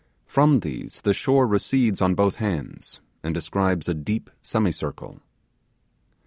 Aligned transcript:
From 0.25 0.61
these 0.61 1.01
the 1.03 1.13
shore 1.13 1.45
recedes 1.45 2.01
on 2.01 2.15
both 2.15 2.37
hands, 2.41 3.01
and 3.21 3.35
describes 3.35 3.87
a 3.87 3.93
deep 3.93 4.31
semicircle. 4.41 5.21